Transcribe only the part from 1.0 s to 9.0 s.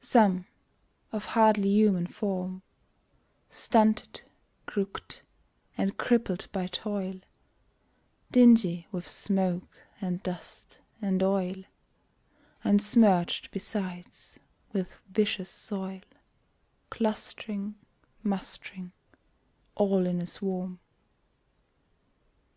of hardly human form, Stunted, crooked, and crippled by toil; Dingy